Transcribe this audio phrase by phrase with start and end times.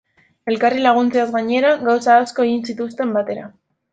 [0.51, 3.47] Elkarri laguntzeaz gainera, gauza asko egin zituzten batera.